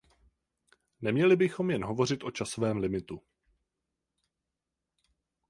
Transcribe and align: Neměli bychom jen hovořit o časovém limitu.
Neměli 1.01 1.35
bychom 1.35 1.71
jen 1.71 1.85
hovořit 1.85 2.23
o 2.23 2.31
časovém 2.31 2.77
limitu. 2.77 3.21